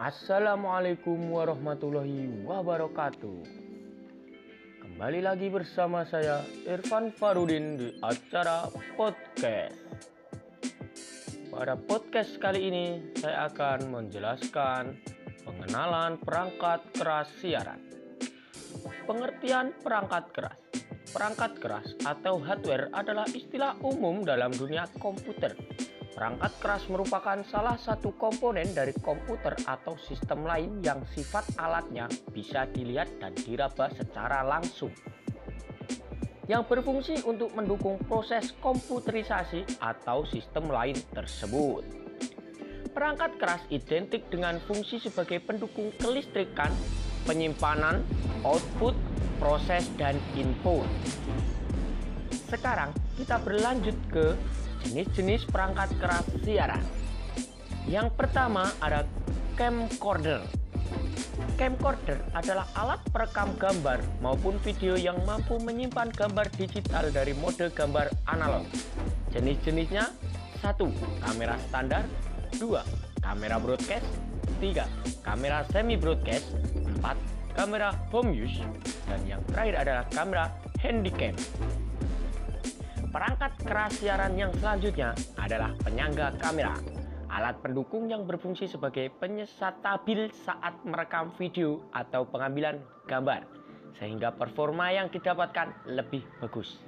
Assalamualaikum 0.00 1.28
warahmatullahi 1.28 2.48
wabarakatuh. 2.48 3.44
Kembali 4.80 5.20
lagi 5.20 5.52
bersama 5.52 6.08
saya 6.08 6.40
Irfan 6.64 7.12
Farudin 7.12 7.76
di 7.76 7.92
acara 8.00 8.64
podcast. 8.96 9.76
Pada 11.52 11.76
podcast 11.76 12.32
kali 12.40 12.72
ini 12.72 12.86
saya 13.20 13.52
akan 13.52 13.92
menjelaskan 13.92 14.96
pengenalan 15.44 16.16
perangkat 16.16 16.80
keras 16.96 17.28
siaran. 17.36 17.84
Pengertian 19.04 19.76
perangkat 19.84 20.32
keras. 20.32 20.58
Perangkat 21.12 21.60
keras 21.60 21.92
atau 22.08 22.40
hardware 22.40 22.88
adalah 22.96 23.28
istilah 23.28 23.76
umum 23.84 24.24
dalam 24.24 24.48
dunia 24.48 24.88
komputer 24.96 25.52
Perangkat 26.20 26.52
keras 26.60 26.84
merupakan 26.92 27.40
salah 27.48 27.80
satu 27.80 28.12
komponen 28.12 28.76
dari 28.76 28.92
komputer 29.00 29.56
atau 29.64 29.96
sistem 29.96 30.44
lain 30.44 30.84
yang 30.84 31.00
sifat 31.16 31.48
alatnya 31.56 32.12
bisa 32.28 32.68
dilihat 32.68 33.08
dan 33.16 33.32
diraba 33.32 33.88
secara 33.88 34.44
langsung. 34.44 34.92
Yang 36.44 36.62
berfungsi 36.68 37.24
untuk 37.24 37.56
mendukung 37.56 37.96
proses 38.04 38.52
komputerisasi 38.60 39.80
atau 39.80 40.28
sistem 40.28 40.68
lain 40.68 41.00
tersebut. 41.08 41.88
Perangkat 42.92 43.40
keras 43.40 43.64
identik 43.72 44.28
dengan 44.28 44.60
fungsi 44.68 45.00
sebagai 45.00 45.40
pendukung 45.40 45.88
kelistrikan, 45.96 46.68
penyimpanan, 47.24 48.04
output, 48.44 48.92
proses, 49.40 49.88
dan 49.96 50.20
input. 50.36 50.84
Sekarang 52.52 52.92
kita 53.16 53.40
berlanjut 53.40 53.96
ke 54.12 54.36
jenis-jenis 54.86 55.48
perangkat 55.48 55.92
keras 56.00 56.26
siaran. 56.44 56.82
Yang 57.88 58.14
pertama 58.14 58.70
ada 58.80 59.04
camcorder. 59.56 60.40
Camcorder 61.56 62.16
adalah 62.32 62.64
alat 62.72 63.00
perekam 63.12 63.52
gambar 63.60 64.00
maupun 64.24 64.56
video 64.64 64.96
yang 64.96 65.20
mampu 65.28 65.60
menyimpan 65.60 66.08
gambar 66.08 66.48
digital 66.56 67.12
dari 67.12 67.36
mode 67.36 67.68
gambar 67.76 68.08
analog. 68.28 68.64
Jenis-jenisnya 69.32 70.08
satu 70.64 70.88
Kamera 71.20 71.56
standar 71.68 72.04
2. 72.56 73.20
Kamera 73.20 73.56
broadcast 73.60 74.08
3. 74.60 75.24
Kamera 75.24 75.64
semi 75.68 76.00
broadcast 76.00 76.56
4. 77.04 77.56
Kamera 77.56 77.92
home 78.08 78.32
use 78.32 78.64
dan 79.04 79.20
yang 79.28 79.42
terakhir 79.50 79.74
adalah 79.84 80.04
kamera 80.08 80.44
handycam. 80.80 81.36
Perangkat 83.10 83.58
keras 83.66 83.98
siaran 83.98 84.38
yang 84.38 84.54
selanjutnya 84.62 85.10
adalah 85.34 85.74
penyangga 85.82 86.30
kamera. 86.38 86.78
Alat 87.26 87.58
pendukung 87.58 88.06
yang 88.06 88.22
berfungsi 88.22 88.70
sebagai 88.70 89.10
penyesat 89.18 89.82
stabil 89.82 90.30
saat 90.46 90.78
merekam 90.86 91.34
video 91.34 91.82
atau 91.90 92.22
pengambilan 92.22 92.78
gambar 93.10 93.42
sehingga 93.98 94.30
performa 94.30 94.94
yang 94.94 95.10
didapatkan 95.10 95.90
lebih 95.90 96.22
bagus. 96.38 96.78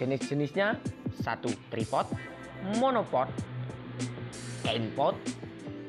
Jenis-jenisnya 0.00 0.80
satu 1.20 1.52
tripod, 1.68 2.08
monopod, 2.80 3.28
handpod, 4.64 5.12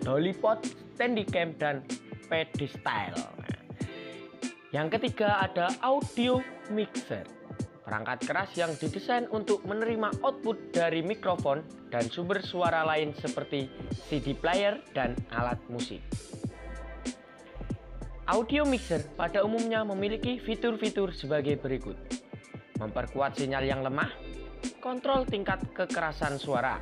dollypod, 0.04 0.60
standicam 1.00 1.56
dan 1.56 1.88
pedestal. 2.28 3.16
Yang 4.76 5.00
ketiga 5.00 5.40
ada 5.48 5.72
audio 5.80 6.44
mixer. 6.68 7.43
Perangkat 7.84 8.24
keras 8.24 8.52
yang 8.56 8.72
didesain 8.80 9.28
untuk 9.36 9.60
menerima 9.68 10.24
output 10.24 10.72
dari 10.72 11.04
mikrofon 11.04 11.60
dan 11.92 12.08
sumber 12.08 12.40
suara 12.40 12.88
lain 12.88 13.12
seperti 13.12 13.68
CD 14.08 14.32
player 14.32 14.80
dan 14.96 15.20
alat 15.36 15.60
musik. 15.68 16.00
Audio 18.24 18.64
mixer 18.64 19.04
pada 19.20 19.44
umumnya 19.44 19.84
memiliki 19.84 20.40
fitur-fitur 20.40 21.12
sebagai 21.12 21.60
berikut. 21.60 22.00
Memperkuat 22.80 23.36
sinyal 23.36 23.68
yang 23.68 23.84
lemah, 23.84 24.08
kontrol 24.80 25.28
tingkat 25.28 25.60
kekerasan 25.76 26.40
suara, 26.40 26.80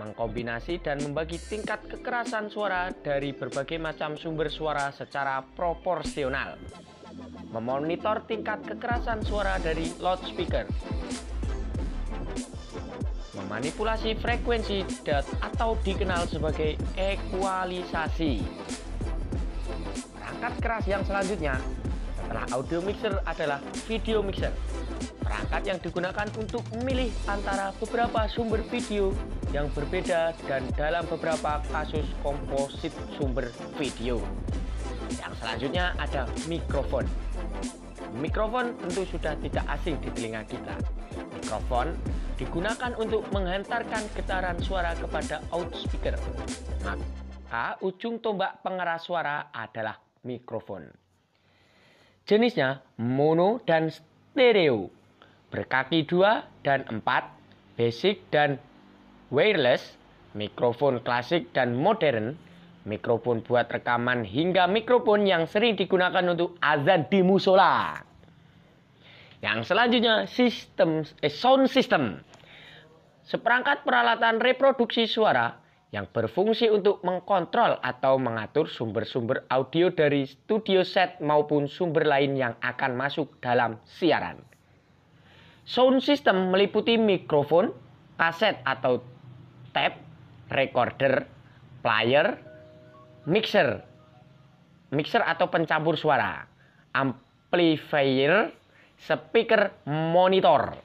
mengkombinasi 0.00 0.80
dan 0.80 1.04
membagi 1.04 1.36
tingkat 1.36 1.84
kekerasan 1.84 2.48
suara 2.48 2.88
dari 2.96 3.36
berbagai 3.36 3.76
macam 3.76 4.16
sumber 4.16 4.48
suara 4.48 4.88
secara 4.88 5.44
proporsional 5.52 6.56
memonitor 7.48 8.20
tingkat 8.28 8.60
kekerasan 8.68 9.24
suara 9.24 9.56
dari 9.56 9.88
loudspeaker, 9.96 10.68
memanipulasi 13.40 14.20
frekuensi 14.20 14.84
dat 15.02 15.24
atau 15.40 15.74
dikenal 15.80 16.28
sebagai 16.28 16.76
ekualisasi. 16.94 18.44
Perangkat 20.14 20.52
keras 20.60 20.84
yang 20.86 21.02
selanjutnya 21.02 21.56
setelah 22.20 22.46
audio 22.54 22.78
mixer 22.84 23.18
adalah 23.26 23.58
video 23.90 24.22
mixer. 24.22 24.54
Perangkat 25.18 25.62
yang 25.66 25.78
digunakan 25.82 26.28
untuk 26.38 26.62
memilih 26.78 27.10
antara 27.26 27.74
beberapa 27.82 28.26
sumber 28.30 28.62
video 28.70 29.10
yang 29.50 29.66
berbeda 29.74 30.34
dan 30.46 30.62
dalam 30.78 31.02
beberapa 31.10 31.58
kasus 31.74 32.06
komposit 32.22 32.94
sumber 33.18 33.50
video. 33.74 34.22
Yang 35.18 35.32
selanjutnya 35.42 35.96
ada 35.98 36.22
mikrofon. 36.46 37.04
Mikrofon 38.18 38.74
tentu 38.78 39.02
sudah 39.06 39.34
tidak 39.38 39.64
asing 39.66 39.98
di 40.02 40.08
telinga 40.14 40.42
kita. 40.46 40.74
Mikrofon 41.40 41.94
digunakan 42.38 42.92
untuk 42.96 43.26
menghantarkan 43.34 44.06
getaran 44.14 44.58
suara 44.62 44.94
kepada 44.96 45.42
outspeaker. 45.50 46.16
Maka 46.80 47.76
ujung 47.82 48.22
tombak 48.22 48.62
pengeras 48.62 49.10
suara 49.10 49.50
adalah 49.50 49.98
mikrofon. 50.22 50.86
Jenisnya 52.22 52.78
mono 53.02 53.58
dan 53.66 53.90
stereo, 53.90 54.86
berkaki 55.50 56.06
dua 56.06 56.46
dan 56.62 56.86
empat, 56.86 57.26
basic 57.74 58.22
dan 58.30 58.62
wireless, 59.34 59.98
mikrofon 60.38 61.02
klasik 61.02 61.50
dan 61.50 61.74
modern, 61.74 62.38
mikrofon 62.88 63.44
buat 63.44 63.68
rekaman 63.68 64.24
hingga 64.24 64.64
mikrofon 64.70 65.28
yang 65.28 65.44
sering 65.44 65.76
digunakan 65.76 66.24
untuk 66.32 66.56
azan 66.64 67.04
di 67.12 67.20
musola. 67.20 68.00
Yang 69.40 69.72
selanjutnya 69.72 70.28
sistem 70.28 71.04
eh, 71.24 71.32
sound 71.32 71.68
system. 71.72 72.20
Seperangkat 73.24 73.84
peralatan 73.86 74.40
reproduksi 74.42 75.08
suara 75.08 75.56
yang 75.90 76.06
berfungsi 76.06 76.70
untuk 76.70 77.02
mengkontrol 77.02 77.82
atau 77.82 78.14
mengatur 78.18 78.70
sumber-sumber 78.70 79.42
audio 79.50 79.90
dari 79.90 80.26
studio 80.26 80.86
set 80.86 81.18
maupun 81.18 81.66
sumber 81.66 82.06
lain 82.06 82.38
yang 82.38 82.54
akan 82.62 82.94
masuk 82.94 83.32
dalam 83.42 83.78
siaran. 83.86 84.38
Sound 85.66 86.02
system 86.02 86.50
meliputi 86.50 86.98
mikrofon, 86.98 87.70
kaset 88.18 88.58
atau 88.66 89.02
tape, 89.70 89.98
recorder, 90.50 91.26
player, 91.82 92.49
mixer, 93.28 93.84
mixer 94.92 95.20
atau 95.20 95.48
pencampur 95.52 95.96
suara, 95.96 96.46
amplifier, 96.94 98.52
speaker, 99.00 99.72
monitor. 99.88 100.76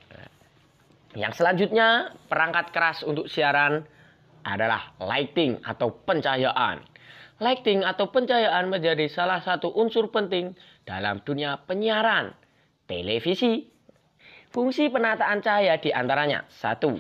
Yang 1.16 1.40
selanjutnya, 1.40 2.12
perangkat 2.28 2.76
keras 2.76 3.00
untuk 3.08 3.32
siaran 3.32 3.88
adalah 4.44 4.92
lighting 5.00 5.64
atau 5.64 5.96
pencahayaan. 6.04 6.84
Lighting 7.40 7.84
atau 7.84 8.12
pencahayaan 8.12 8.72
menjadi 8.72 9.08
salah 9.12 9.44
satu 9.44 9.72
unsur 9.76 10.12
penting 10.12 10.56
dalam 10.88 11.20
dunia 11.24 11.60
penyiaran, 11.64 12.32
televisi. 12.88 13.72
Fungsi 14.52 14.88
penataan 14.88 15.44
cahaya 15.44 15.76
di 15.76 15.92
antaranya, 15.92 16.48
satu, 16.48 16.96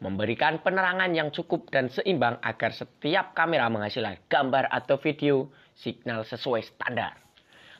memberikan 0.00 0.60
penerangan 0.60 1.12
yang 1.16 1.32
cukup 1.32 1.72
dan 1.72 1.88
seimbang 1.88 2.36
agar 2.44 2.72
setiap 2.72 3.32
kamera 3.32 3.72
menghasilkan 3.72 4.20
gambar 4.28 4.68
atau 4.68 5.00
video 5.00 5.48
signal 5.72 6.24
sesuai 6.24 6.62
standar. 6.64 7.16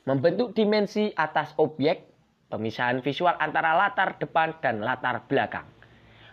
Membentuk 0.07 0.55
dimensi 0.55 1.11
atas 1.13 1.53
objek, 1.59 2.09
pemisahan 2.49 3.03
visual 3.03 3.35
antara 3.37 3.75
latar 3.75 4.17
depan 4.17 4.57
dan 4.63 4.81
latar 4.81 5.27
belakang. 5.27 5.67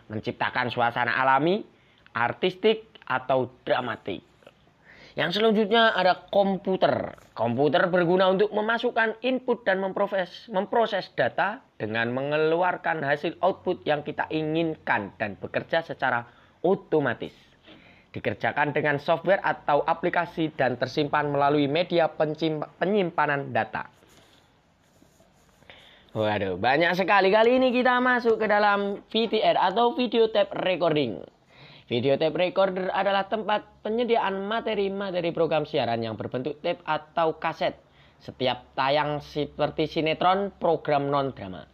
Menciptakan 0.07 0.69
suasana 0.69 1.17
alami, 1.19 1.65
artistik, 2.13 2.93
atau 3.03 3.51
dramatik. 3.67 4.32
Yang 5.13 5.37
selanjutnya 5.37 5.93
ada 5.93 6.25
komputer. 6.33 7.13
Komputer 7.37 7.85
berguna 7.85 8.33
untuk 8.33 8.49
memasukkan 8.49 9.21
input 9.21 9.61
dan 9.61 9.77
memproses, 9.77 10.49
memproses 10.49 11.05
data 11.13 11.61
dengan 11.77 12.09
mengeluarkan 12.09 13.05
hasil 13.05 13.37
output 13.37 13.85
yang 13.85 14.01
kita 14.01 14.25
inginkan 14.33 15.13
dan 15.21 15.37
bekerja 15.37 15.85
secara 15.85 16.25
otomatis. 16.65 17.33
Dikerjakan 18.13 18.73
dengan 18.73 18.97
software 18.97 19.41
atau 19.41 19.85
aplikasi 19.85 20.53
dan 20.53 20.81
tersimpan 20.81 21.29
melalui 21.29 21.69
media 21.69 22.09
penyimpanan 22.77 23.53
data. 23.53 23.89
Waduh, 26.13 26.61
banyak 26.61 26.93
sekali. 26.93 27.33
Kali 27.33 27.57
ini 27.57 27.73
kita 27.73 27.97
masuk 27.97 28.37
ke 28.37 28.45
dalam 28.45 29.01
VTR 29.09 29.57
atau 29.57 29.97
video 29.97 30.29
tape 30.29 30.53
recording. 30.61 31.32
Video 31.91 32.15
tape 32.15 32.39
recorder 32.39 32.87
adalah 32.95 33.27
tempat 33.27 33.83
penyediaan 33.83 34.47
materi-materi 34.47 35.35
program 35.35 35.67
siaran 35.67 35.99
yang 35.99 36.15
berbentuk 36.15 36.63
tape 36.63 36.79
atau 36.87 37.35
kaset. 37.35 37.75
Setiap 38.23 38.71
tayang 38.71 39.19
seperti 39.19 39.91
sinetron, 39.91 40.55
program 40.55 41.11
non-drama. 41.11 41.67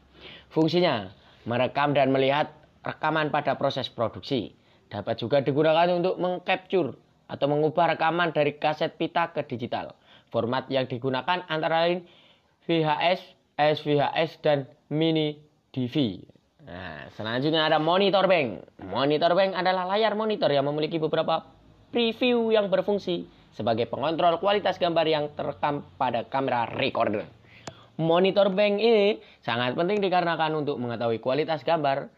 Fungsinya, 0.49 1.13
merekam 1.45 1.93
dan 1.93 2.09
melihat 2.09 2.49
rekaman 2.81 3.29
pada 3.29 3.53
proses 3.53 3.85
produksi. 3.85 4.57
Dapat 4.89 5.21
juga 5.21 5.45
digunakan 5.45 5.85
untuk 5.93 6.17
mengcapture 6.17 6.97
atau 7.29 7.45
mengubah 7.45 7.93
rekaman 7.93 8.33
dari 8.33 8.57
kaset 8.57 8.97
pita 8.97 9.29
ke 9.29 9.45
digital. 9.45 9.93
Format 10.33 10.65
yang 10.73 10.89
digunakan 10.89 11.45
antara 11.45 11.85
lain 11.85 12.09
VHS, 12.65 13.21
SVHS, 13.61 14.41
dan 14.41 14.65
mini 14.89 15.37
DV. 15.69 16.25
Nah, 16.69 17.09
selanjutnya 17.17 17.65
ada 17.65 17.81
monitor 17.81 18.29
bank. 18.29 18.61
Monitor 18.85 19.33
bank 19.33 19.57
adalah 19.57 19.89
layar 19.89 20.13
monitor 20.13 20.53
yang 20.53 20.69
memiliki 20.69 21.01
beberapa 21.01 21.41
preview 21.89 22.53
yang 22.53 22.69
berfungsi 22.69 23.25
sebagai 23.57 23.89
pengontrol 23.89 24.37
kualitas 24.37 24.77
gambar 24.77 25.05
yang 25.09 25.33
terekam 25.33 25.81
pada 25.97 26.29
kamera 26.29 26.69
recorder. 26.77 27.25
Monitor 27.97 28.53
bank 28.53 28.77
ini 28.77 29.17
sangat 29.41 29.73
penting 29.73 29.97
dikarenakan 29.97 30.61
untuk 30.61 30.77
mengetahui 30.77 31.17
kualitas 31.17 31.65
gambar 31.65 32.13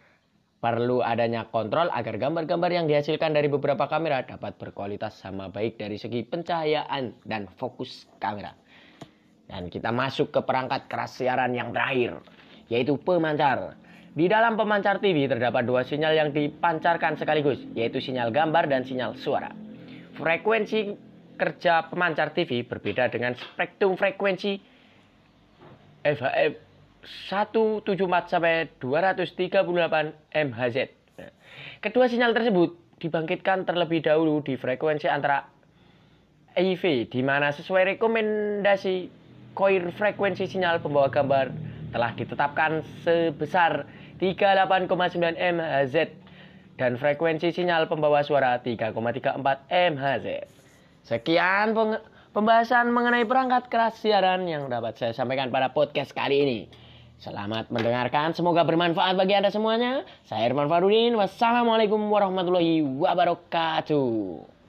perlu 0.62 1.02
adanya 1.02 1.50
kontrol 1.50 1.90
agar 1.90 2.22
gambar-gambar 2.22 2.70
yang 2.70 2.86
dihasilkan 2.86 3.34
dari 3.34 3.50
beberapa 3.50 3.90
kamera 3.90 4.22
dapat 4.22 4.62
berkualitas 4.62 5.18
sama 5.18 5.50
baik 5.50 5.82
dari 5.82 5.98
segi 5.98 6.22
pencahayaan 6.22 7.26
dan 7.26 7.50
fokus 7.58 8.06
kamera. 8.22 8.54
Dan 9.50 9.74
kita 9.74 9.90
masuk 9.90 10.30
ke 10.30 10.40
perangkat 10.46 10.86
keras 10.86 11.18
siaran 11.18 11.56
yang 11.58 11.74
terakhir, 11.74 12.22
yaitu 12.70 12.94
pemancar. 13.02 13.74
Di 14.12 14.28
dalam 14.28 14.60
pemancar 14.60 15.00
TV 15.00 15.24
terdapat 15.24 15.64
dua 15.64 15.88
sinyal 15.88 16.12
yang 16.12 16.30
dipancarkan 16.36 17.16
sekaligus, 17.16 17.64
yaitu 17.72 18.04
sinyal 18.04 18.28
gambar 18.28 18.68
dan 18.68 18.84
sinyal 18.84 19.16
suara. 19.16 19.56
Frekuensi 20.20 20.92
kerja 21.40 21.88
pemancar 21.88 22.36
TV 22.36 22.68
berbeda 22.68 23.08
dengan 23.08 23.40
spektrum 23.40 23.96
frekuensi 23.96 24.60
FHF 26.04 26.54
174 27.32 28.30
sampai 28.30 28.68
238 28.84 29.58
MHz. 30.36 30.78
kedua 31.82 32.06
sinyal 32.06 32.36
tersebut 32.36 32.78
dibangkitkan 33.02 33.66
terlebih 33.66 34.06
dahulu 34.06 34.46
di 34.46 34.54
frekuensi 34.60 35.10
antara 35.10 35.50
IV 36.54 37.10
di 37.10 37.22
mana 37.26 37.50
sesuai 37.50 37.98
rekomendasi 37.98 39.10
koir 39.58 39.90
frekuensi 39.98 40.46
sinyal 40.46 40.78
pembawa 40.84 41.10
gambar 41.10 41.50
telah 41.90 42.12
ditetapkan 42.14 42.86
sebesar 43.04 43.90
38,9 44.22 44.86
MHz 45.34 45.96
dan 46.78 46.94
frekuensi 47.02 47.50
sinyal 47.50 47.90
pembawa 47.90 48.22
suara 48.22 48.62
3,34 48.62 49.42
MHz. 49.98 50.28
Sekian 51.02 51.74
pembahasan 52.30 52.94
mengenai 52.94 53.26
perangkat 53.26 53.66
keras 53.74 53.98
siaran 53.98 54.46
yang 54.46 54.70
dapat 54.70 54.94
saya 55.02 55.18
sampaikan 55.18 55.50
pada 55.50 55.74
podcast 55.74 56.14
kali 56.14 56.38
ini. 56.38 56.60
Selamat 57.18 57.70
mendengarkan, 57.74 58.34
semoga 58.38 58.62
bermanfaat 58.62 59.18
bagi 59.18 59.38
Anda 59.38 59.50
semuanya. 59.50 60.06
Saya 60.26 60.50
Irman 60.50 60.70
Farudin, 60.70 61.18
wassalamualaikum 61.18 62.10
warahmatullahi 62.10 62.82
wabarakatuh. 62.82 64.61